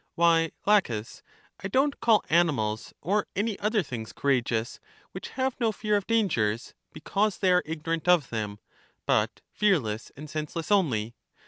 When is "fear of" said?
5.71-6.07